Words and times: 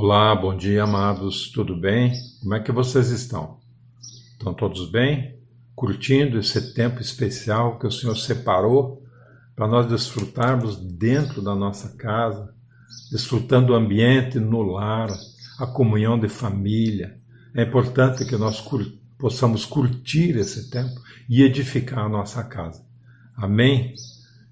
Olá, 0.00 0.32
bom 0.32 0.56
dia, 0.56 0.84
amados. 0.84 1.50
Tudo 1.50 1.74
bem? 1.74 2.12
Como 2.40 2.54
é 2.54 2.60
que 2.60 2.70
vocês 2.70 3.10
estão? 3.10 3.58
Estão 4.00 4.54
todos 4.54 4.88
bem? 4.88 5.36
Curtindo 5.74 6.38
esse 6.38 6.72
tempo 6.72 7.00
especial 7.00 7.80
que 7.80 7.86
o 7.88 7.90
Senhor 7.90 8.14
separou 8.14 9.02
para 9.56 9.66
nós 9.66 9.88
desfrutarmos 9.88 10.76
dentro 10.76 11.42
da 11.42 11.52
nossa 11.52 11.96
casa, 11.96 12.54
desfrutando 13.10 13.72
o 13.72 13.74
ambiente 13.74 14.38
no 14.38 14.62
lar, 14.62 15.10
a 15.58 15.66
comunhão 15.66 16.16
de 16.16 16.28
família. 16.28 17.18
É 17.52 17.64
importante 17.64 18.24
que 18.24 18.36
nós 18.36 18.60
cur 18.60 18.86
possamos 19.18 19.66
curtir 19.66 20.36
esse 20.36 20.70
tempo 20.70 20.94
e 21.28 21.42
edificar 21.42 22.04
a 22.04 22.08
nossa 22.08 22.44
casa. 22.44 22.86
Amém? 23.36 23.94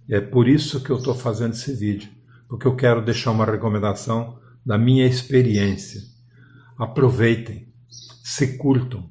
É 0.08 0.20
por 0.20 0.48
isso 0.48 0.82
que 0.82 0.90
eu 0.90 0.96
estou 0.96 1.14
fazendo 1.14 1.52
esse 1.52 1.72
vídeo, 1.72 2.10
porque 2.48 2.66
eu 2.66 2.74
quero 2.74 3.00
deixar 3.00 3.30
uma 3.30 3.46
recomendação 3.46 4.44
da 4.66 4.76
minha 4.76 5.06
experiência. 5.06 6.02
Aproveitem, 6.76 7.72
se 8.24 8.58
curtam, 8.58 9.08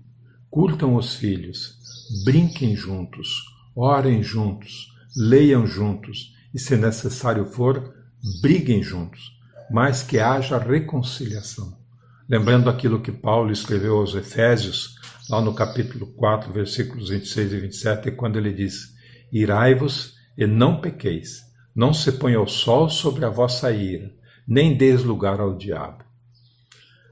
curtam 0.50 0.96
os 0.96 1.16
filhos, 1.16 1.80
brinquem 2.26 2.76
juntos, 2.76 3.30
orem 3.74 4.22
juntos, 4.22 4.94
leiam 5.16 5.66
juntos 5.66 6.34
e, 6.54 6.60
se 6.60 6.76
necessário 6.76 7.46
for, 7.46 7.96
briguem 8.42 8.84
juntos, 8.84 9.32
mas 9.72 10.04
que 10.04 10.20
haja 10.20 10.58
reconciliação. 10.58 11.78
Lembrando 12.28 12.70
aquilo 12.70 13.02
que 13.02 13.12
Paulo 13.12 13.52
escreveu 13.52 13.98
aos 13.98 14.14
Efésios, 14.14 14.96
lá 15.30 15.40
no 15.42 15.54
capítulo 15.54 16.08
4, 16.08 16.52
versículos 16.52 17.10
26 17.10 17.54
e 17.54 17.60
27, 17.62 18.12
quando 18.12 18.38
ele 18.38 18.52
diz: 18.52 18.94
Irai-vos 19.32 20.16
e 20.38 20.46
não 20.46 20.82
pequeis, 20.82 21.44
não 21.74 21.94
se 21.94 22.12
ponha 22.12 22.42
o 22.42 22.48
sol 22.48 22.90
sobre 22.90 23.26
a 23.26 23.30
vossa 23.30 23.72
ira 23.72 24.12
nem 24.48 24.76
deis 24.76 25.04
lugar 25.04 25.40
ao 25.40 25.56
diabo. 25.56 26.04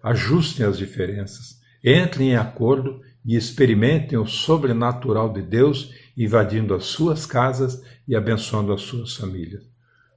Ajustem 0.02 0.66
as 0.66 0.78
diferenças, 0.78 1.60
entrem 1.84 2.32
em 2.32 2.36
acordo 2.36 3.02
e 3.26 3.36
experimentem 3.36 4.18
o 4.18 4.26
sobrenatural 4.26 5.32
de 5.32 5.42
Deus 5.42 5.94
invadindo 6.18 6.74
as 6.74 6.86
suas 6.86 7.26
casas 7.26 7.82
e 8.08 8.16
abençoando 8.16 8.74
as 8.74 8.82
suas 8.82 9.16
famílias. 9.16 9.64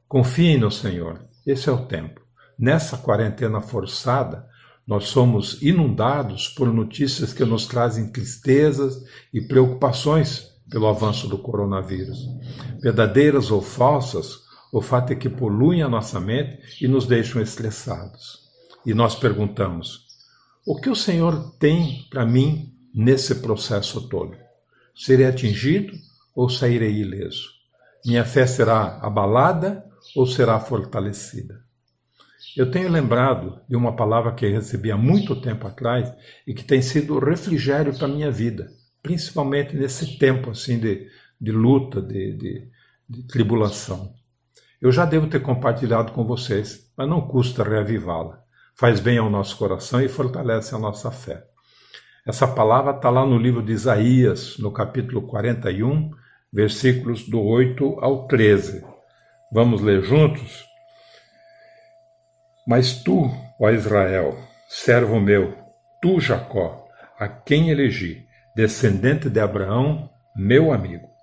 Confiem 0.09 0.59
no 0.59 0.71
Senhor, 0.71 1.25
esse 1.47 1.69
é 1.69 1.73
o 1.73 1.87
tempo. 1.87 2.21
Nessa 2.59 2.97
quarentena 2.97 3.61
forçada, 3.61 4.47
nós 4.87 5.09
somos 5.09 5.61
inundados 5.63 6.49
por 6.49 6.73
notícias 6.73 7.33
que 7.33 7.45
nos 7.45 7.67
trazem 7.67 8.11
tristezas 8.11 9.05
e 9.33 9.41
preocupações 9.41 10.55
pelo 10.71 10.87
avanço 10.87 11.29
do 11.29 11.39
coronavírus. 11.39 12.19
Verdadeiras 12.81 13.51
ou 13.51 13.61
falsas, 13.61 14.46
o 14.73 14.81
fato 14.81 15.13
é 15.13 15.17
que 15.17 15.29
poluem 15.29 15.83
a 15.83 15.89
nossa 15.89 16.21
mente 16.21 16.85
e 16.85 16.89
nos 16.89 17.07
deixam 17.07 17.41
estressados. 17.41 18.47
E 18.85 18.93
nós 18.93 19.15
perguntamos: 19.15 20.07
o 20.67 20.81
que 20.81 20.91
o 20.91 20.97
Senhor 20.97 21.53
tem 21.59 22.07
para 22.11 22.27
mim 22.27 22.75
nesse 22.95 23.37
processo 23.37 24.09
todo? 24.09 24.37
Serei 24.95 25.27
atingido 25.27 25.93
ou 26.35 26.49
sairei 26.49 26.97
ileso? 26.97 27.51
Minha 28.05 28.25
fé 28.25 28.47
será 28.47 28.99
abalada 29.01 29.85
ou 30.15 30.27
será 30.27 30.59
fortalecida? 30.59 31.65
Eu 32.57 32.71
tenho 32.71 32.91
lembrado 32.91 33.61
de 33.69 33.77
uma 33.77 33.95
palavra 33.95 34.33
que 34.33 34.49
recebi 34.49 34.91
há 34.91 34.97
muito 34.97 35.41
tempo 35.41 35.67
atrás 35.67 36.13
e 36.47 36.55
que 36.55 36.65
tem 36.65 36.81
sido 36.81 37.19
refrigério 37.19 37.97
para 37.97 38.09
minha 38.09 38.31
vida, 38.31 38.71
principalmente 39.03 39.77
nesse 39.77 40.19
tempo 40.19 40.51
assim 40.51 40.79
de, 40.79 41.09
de 41.41 41.53
luta, 41.53 42.01
de, 42.01 42.33
de, 42.33 42.69
de 43.09 43.23
tribulação. 43.25 44.15
Eu 44.87 44.93
já 44.93 45.05
devo 45.05 45.27
ter 45.27 45.43
compartilhado 45.43 46.13
com 46.13 46.25
vocês, 46.25 46.89
mas 46.97 47.09
não 47.09 47.21
custa 47.21 47.65
reavivá-la. 47.65 48.39
Faz 48.79 49.01
bem 49.01 49.19
ao 49.19 49.29
nosso 49.29 49.57
coração 49.57 50.01
e 50.01 50.09
fortalece 50.09 50.77
a 50.77 50.79
nossa 50.79 51.11
fé. 51.11 51.43
Essa 52.25 52.47
palavra 52.47 52.93
está 52.93 53.11
lá 53.11 53.27
no 53.27 53.37
livro 53.37 53.65
de 53.65 53.73
Isaías, 53.73 54.57
no 54.59 54.71
capítulo 54.71 55.23
41, 55.23 56.13
versículos 56.53 57.29
do 57.29 57.43
8 57.43 57.99
ao 58.01 58.29
13. 58.29 58.85
Vamos 59.53 59.81
ler 59.81 60.05
juntos? 60.05 60.65
Mas 62.65 63.03
tu, 63.03 63.29
ó 63.61 63.71
Israel, 63.71 64.39
servo 64.69 65.19
meu, 65.19 65.53
tu, 66.01 66.21
Jacó, 66.21 66.87
a 67.19 67.27
quem 67.27 67.71
elegi, 67.71 68.25
descendente 68.55 69.29
de 69.29 69.41
Abraão, 69.41 70.09
meu 70.37 70.73
amigo 70.73 71.16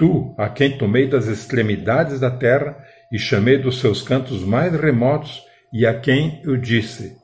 Tu, 0.00 0.34
a 0.38 0.48
quem 0.48 0.78
tomei 0.78 1.06
das 1.06 1.26
extremidades 1.26 2.20
da 2.20 2.30
terra 2.30 2.74
e 3.12 3.18
chamei 3.18 3.58
dos 3.58 3.80
seus 3.80 4.00
cantos 4.00 4.42
mais 4.42 4.72
remotos, 4.72 5.42
e 5.70 5.84
a 5.84 5.92
quem 5.92 6.40
eu 6.42 6.56
disse: 6.56 7.18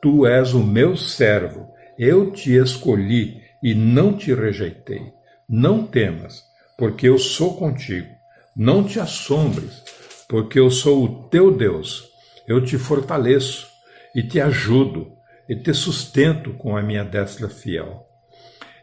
Tu 0.00 0.26
és 0.26 0.54
o 0.54 0.64
meu 0.64 0.96
servo, 0.96 1.68
eu 1.98 2.30
te 2.30 2.56
escolhi 2.56 3.42
e 3.62 3.74
não 3.74 4.16
te 4.16 4.32
rejeitei. 4.32 5.02
Não 5.46 5.86
temas, 5.86 6.42
porque 6.78 7.06
eu 7.06 7.18
sou 7.18 7.54
contigo. 7.54 8.08
Não 8.56 8.82
te 8.82 8.98
assombres, 8.98 9.82
porque 10.26 10.58
eu 10.58 10.70
sou 10.70 11.04
o 11.04 11.28
teu 11.28 11.54
Deus. 11.54 12.08
Eu 12.48 12.64
te 12.64 12.78
fortaleço 12.78 13.68
e 14.14 14.22
te 14.22 14.40
ajudo 14.40 15.12
e 15.46 15.54
te 15.54 15.74
sustento 15.74 16.54
com 16.54 16.78
a 16.78 16.82
minha 16.82 17.04
destra 17.04 17.50
fiel. 17.50 18.05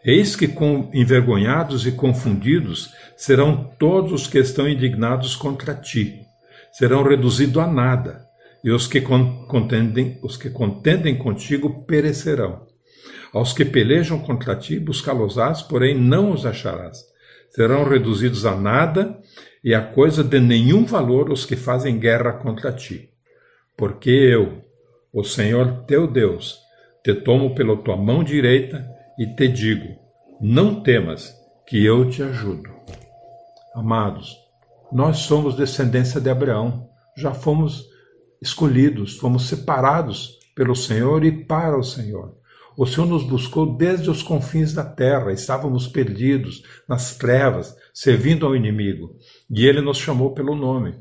Eis 0.06 0.36
que 0.36 0.50
com 0.50 0.90
envergonhados 0.94 1.88
e 1.88 1.91
confundidos 1.94 2.94
serão 3.16 3.74
todos 3.80 4.12
os 4.12 4.28
que 4.28 4.38
estão 4.38 4.68
indignados 4.68 5.34
contra 5.34 5.74
ti. 5.74 6.19
Serão 6.74 7.03
reduzidos 7.03 7.64
a 7.64 7.68
nada, 7.68 8.25
e 8.63 8.72
os 8.72 8.86
que 8.86 9.00
contendem, 9.00 10.19
os 10.22 10.36
que 10.36 10.50
contendem 10.50 11.18
contigo 11.18 11.86
perecerão. 11.86 12.68
Aos 13.31 13.53
que 13.53 13.63
pelejam 13.63 14.19
contra 14.19 14.56
ti, 14.56 14.78
buscá-los-ás, 14.78 15.62
porém 15.62 15.97
não 15.97 16.31
os 16.31 16.46
acharás. 16.46 16.97
Serão 17.52 17.88
reduzidos 17.88 18.46
a 18.46 18.56
nada, 18.56 19.18
e 19.63 19.74
a 19.74 19.81
coisa 19.81 20.22
de 20.22 20.40
nenhum 20.40 20.86
valor 20.86 21.31
os 21.31 21.46
que 21.46 21.56
fazem 21.56 21.97
guerra 21.97 22.34
contra 22.34 22.74
ti. 22.74 23.09
Porque 23.78 24.09
eu, 24.09 24.66
o 25.13 25.24
Senhor 25.24 25.86
teu 25.86 26.06
Deus, 26.08 26.58
te 27.03 27.13
tomo 27.13 27.56
pela 27.56 27.78
tua 27.78 27.96
mão 27.96 28.24
direita 28.24 28.93
e 29.18 29.28
te 29.28 29.47
digo: 29.47 29.96
Não 30.41 30.81
temas, 30.81 31.34
que 31.68 31.84
eu 31.84 32.09
te 32.09 32.22
ajudo. 32.22 32.69
Amados, 33.75 34.38
nós 34.91 35.18
somos 35.19 35.56
descendência 35.56 36.19
de 36.19 36.29
Abraão, 36.29 36.88
já 37.18 37.34
fomos 37.34 37.85
escolhidos, 38.41 39.18
fomos 39.18 39.47
separados 39.47 40.38
pelo 40.56 40.75
Senhor 40.75 41.24
e 41.24 41.46
para 41.46 41.78
o 41.78 41.84
Senhor. 41.84 42.38
O 42.75 42.85
Senhor 42.85 43.07
nos 43.07 43.24
buscou 43.24 43.78
desde 43.78 44.09
os 44.09 44.24
confins 44.24 44.74
da 44.74 44.84
terra, 44.84 45.31
estávamos 45.31 45.88
perdidos 45.88 46.63
nas 46.88 47.16
trevas, 47.16 47.75
servindo 47.94 48.45
ao 48.45 48.56
inimigo, 48.56 49.16
e 49.50 49.66
ele 49.66 49.80
nos 49.80 49.97
chamou 49.97 50.34
pelo 50.34 50.56
nome. 50.56 50.95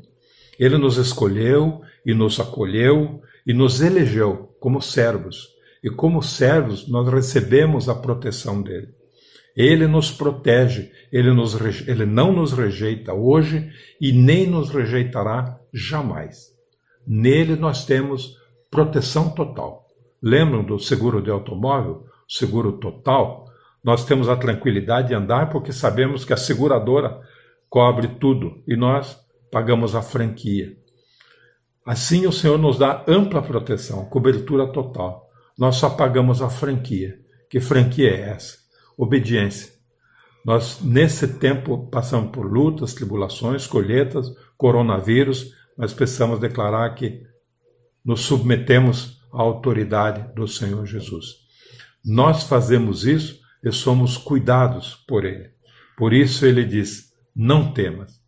Ele 0.59 0.77
nos 0.77 0.97
escolheu 0.97 1.81
e 2.05 2.13
nos 2.13 2.39
acolheu 2.39 3.21
e 3.45 3.53
nos 3.53 3.81
elegeu 3.81 4.55
como 4.59 4.81
servos 4.81 5.52
e 5.83 5.89
como 5.89 6.23
servos 6.23 6.87
nós 6.87 7.09
recebemos 7.09 7.89
a 7.89 7.95
proteção 7.95 8.61
dele. 8.61 8.95
Ele 9.55 9.85
nos 9.85 10.09
protege, 10.11 10.91
ele, 11.11 11.31
nos, 11.31 11.55
ele 11.87 12.05
não 12.05 12.31
nos 12.31 12.53
rejeita 12.53 13.13
hoje 13.13 13.69
e 13.99 14.11
nem 14.11 14.47
nos 14.47 14.69
rejeitará 14.69 15.59
jamais. 15.71 16.53
Nele 17.05 17.55
nós 17.55 17.85
temos 17.85 18.37
proteção 18.71 19.29
total. 19.29 19.85
Lembram 20.21 20.63
do 20.63 20.79
seguro 20.79 21.21
de 21.21 21.29
automóvel? 21.29 22.05
Seguro 22.27 22.79
total? 22.79 23.45
Nós 23.83 24.05
temos 24.05 24.29
a 24.29 24.37
tranquilidade 24.37 25.09
de 25.09 25.13
andar 25.13 25.49
porque 25.51 25.73
sabemos 25.73 26.23
que 26.23 26.33
a 26.33 26.37
seguradora 26.37 27.19
cobre 27.69 28.07
tudo 28.19 28.63
e 28.65 28.75
nós 28.75 29.19
pagamos 29.51 29.93
a 29.93 30.01
franquia. 30.01 30.77
Assim 31.85 32.25
o 32.25 32.31
Senhor 32.31 32.57
nos 32.57 32.79
dá 32.79 33.03
ampla 33.07 33.41
proteção, 33.41 34.05
cobertura 34.05 34.65
total 34.71 35.22
nós 35.57 35.75
só 35.75 35.89
pagamos 35.89 36.41
a 36.41 36.49
franquia. 36.49 37.19
Que 37.49 37.59
franquia 37.59 38.09
é 38.09 38.29
essa? 38.29 38.57
Obediência. 38.97 39.71
Nós, 40.45 40.81
nesse 40.81 41.27
tempo, 41.27 41.87
passamos 41.87 42.31
por 42.31 42.51
lutas, 42.51 42.93
tribulações, 42.93 43.65
colheitas, 43.65 44.27
coronavírus, 44.57 45.53
mas 45.77 45.93
precisamos 45.93 46.39
declarar 46.39 46.93
que 46.95 47.23
nos 48.03 48.21
submetemos 48.21 49.21
à 49.31 49.41
autoridade 49.41 50.33
do 50.35 50.47
Senhor 50.47 50.85
Jesus. 50.85 51.43
Nós 52.03 52.43
fazemos 52.43 53.05
isso 53.05 53.39
e 53.63 53.71
somos 53.71 54.17
cuidados 54.17 54.95
por 55.07 55.23
Ele. 55.23 55.53
Por 55.97 56.11
isso 56.11 56.45
ele 56.45 56.65
diz: 56.65 57.13
não 57.35 57.71
temas. 57.71 58.21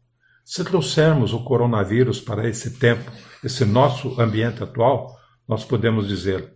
Se 0.43 0.63
trouxermos 0.63 1.33
o 1.33 1.43
coronavírus 1.43 2.21
para 2.21 2.47
esse 2.47 2.77
tempo, 2.77 3.11
esse 3.43 3.65
nosso 3.65 4.19
ambiente 4.21 4.63
atual, 4.63 5.15
nós 5.47 5.65
podemos 5.65 6.07
dizer: 6.07 6.54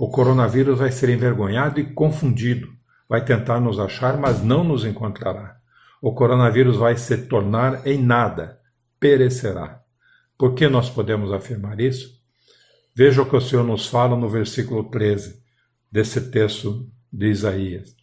o 0.00 0.08
coronavírus 0.08 0.78
vai 0.78 0.90
ser 0.90 1.10
envergonhado 1.10 1.78
e 1.78 1.92
confundido. 1.92 2.72
Vai 3.06 3.22
tentar 3.22 3.60
nos 3.60 3.78
achar, 3.78 4.16
mas 4.16 4.42
não 4.42 4.64
nos 4.64 4.82
encontrará. 4.86 5.60
O 6.00 6.14
coronavírus 6.14 6.78
vai 6.78 6.96
se 6.96 7.18
tornar 7.26 7.86
em 7.86 8.02
nada, 8.02 8.58
perecerá. 8.98 9.82
Por 10.38 10.54
que 10.54 10.70
nós 10.70 10.88
podemos 10.88 11.30
afirmar 11.34 11.78
isso? 11.80 12.18
Veja 12.94 13.20
o 13.20 13.28
que 13.28 13.36
o 13.36 13.40
Senhor 13.42 13.62
nos 13.62 13.88
fala 13.88 14.16
no 14.16 14.26
versículo 14.26 14.84
13 14.84 15.38
desse 15.92 16.30
texto 16.30 16.90
de 17.12 17.26
Isaías. 17.26 17.94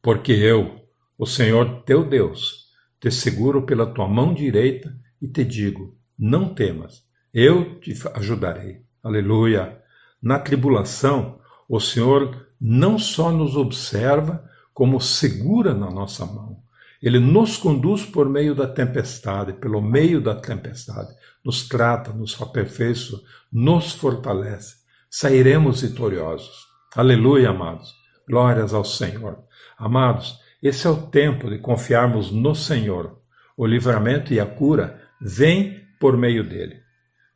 Porque 0.00 0.32
eu, 0.32 0.80
o 1.18 1.26
Senhor 1.26 1.82
teu 1.82 2.08
Deus, 2.08 2.70
te 2.98 3.10
seguro 3.10 3.66
pela 3.66 3.92
tua 3.92 4.08
mão 4.08 4.32
direita 4.32 4.96
e 5.20 5.28
te 5.28 5.44
digo: 5.44 5.94
não 6.18 6.54
temas, 6.54 7.04
eu 7.34 7.78
te 7.80 7.92
ajudarei. 8.14 8.82
Aleluia. 9.02 9.83
Na 10.24 10.38
tribulação, 10.38 11.38
o 11.68 11.78
Senhor 11.78 12.48
não 12.58 12.98
só 12.98 13.30
nos 13.30 13.56
observa, 13.56 14.42
como 14.72 14.98
segura 14.98 15.74
na 15.74 15.90
nossa 15.90 16.24
mão. 16.24 16.62
Ele 17.02 17.18
nos 17.18 17.58
conduz 17.58 18.06
por 18.06 18.26
meio 18.26 18.54
da 18.54 18.66
tempestade, 18.66 19.52
pelo 19.52 19.82
meio 19.82 20.22
da 20.22 20.34
tempestade, 20.34 21.12
nos 21.44 21.68
trata, 21.68 22.10
nos 22.10 22.40
aperfeiçoa, 22.40 23.20
nos 23.52 23.92
fortalece. 23.92 24.76
Sairemos 25.10 25.82
vitoriosos. 25.82 26.66
Aleluia, 26.96 27.50
amados. 27.50 27.92
Glórias 28.26 28.72
ao 28.72 28.82
Senhor. 28.82 29.44
Amados, 29.76 30.40
esse 30.62 30.86
é 30.86 30.90
o 30.90 31.06
tempo 31.08 31.50
de 31.50 31.58
confiarmos 31.58 32.32
no 32.32 32.54
Senhor. 32.54 33.20
O 33.58 33.66
livramento 33.66 34.32
e 34.32 34.40
a 34.40 34.46
cura 34.46 35.02
vêm 35.20 35.82
por 36.00 36.16
meio 36.16 36.48
dele. 36.48 36.80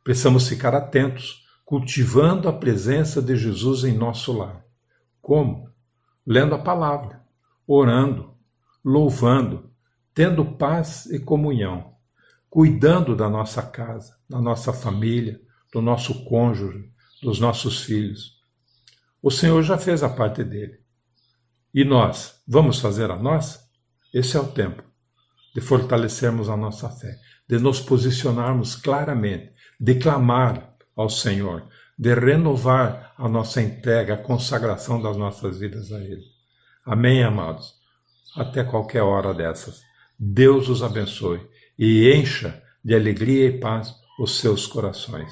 Precisamos 0.03 0.47
ficar 0.49 0.73
atentos, 0.73 1.47
cultivando 1.69 2.49
a 2.49 2.53
presença 2.53 3.21
de 3.21 3.35
Jesus 3.35 3.83
em 3.83 3.95
nosso 3.95 4.33
lar. 4.33 4.65
Como? 5.21 5.69
Lendo 6.25 6.55
a 6.55 6.57
palavra, 6.57 7.23
orando, 7.67 8.33
louvando, 8.83 9.71
tendo 10.11 10.43
paz 10.43 11.05
e 11.05 11.19
comunhão, 11.19 11.93
cuidando 12.49 13.15
da 13.15 13.29
nossa 13.29 13.61
casa, 13.61 14.17
da 14.27 14.41
nossa 14.41 14.73
família, 14.73 15.39
do 15.71 15.79
nosso 15.79 16.25
cônjuge, 16.25 16.91
dos 17.21 17.39
nossos 17.39 17.83
filhos. 17.83 18.41
O 19.21 19.29
Senhor 19.29 19.61
já 19.61 19.77
fez 19.77 20.01
a 20.01 20.09
parte 20.09 20.43
dele. 20.43 20.79
E 21.71 21.85
nós, 21.85 22.41
vamos 22.47 22.79
fazer 22.79 23.11
a 23.11 23.15
nós? 23.15 23.59
Esse 24.11 24.35
é 24.37 24.39
o 24.39 24.47
tempo 24.47 24.81
de 25.53 25.61
fortalecermos 25.61 26.49
a 26.49 26.57
nossa 26.57 26.89
fé, 26.89 27.15
de 27.47 27.59
nos 27.59 27.79
posicionarmos 27.79 28.75
claramente, 28.75 29.53
de 29.79 29.93
clamar 29.99 30.68
ao 30.99 31.09
Senhor, 31.09 31.63
de 31.97 32.13
renovar 32.13 33.13
a 33.17 33.29
nossa 33.29 33.61
entrega, 33.61 34.15
a 34.15 34.17
consagração 34.17 35.01
das 35.01 35.15
nossas 35.15 35.57
vidas 35.57 35.93
a 35.93 35.99
Ele. 36.01 36.25
Amém, 36.85 37.23
amados? 37.23 37.73
Até 38.35 38.65
qualquer 38.65 39.01
hora 39.01 39.33
dessas. 39.33 39.81
Deus 40.19 40.67
os 40.67 40.83
abençoe 40.83 41.39
e 41.77 42.13
encha 42.13 42.61
de 42.83 42.93
alegria 42.93 43.47
e 43.47 43.59
paz 43.59 43.95
os 44.19 44.39
seus 44.39 44.67
corações. 44.67 45.31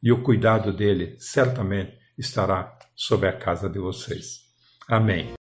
E 0.00 0.12
o 0.12 0.22
cuidado 0.22 0.72
dele 0.72 1.16
certamente 1.18 1.98
estará 2.16 2.78
sobre 2.94 3.28
a 3.28 3.32
casa 3.32 3.68
de 3.68 3.80
vocês. 3.80 4.42
Amém. 4.88 5.36